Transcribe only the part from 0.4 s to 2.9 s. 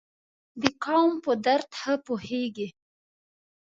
د قام په درد ښه پوهیږي.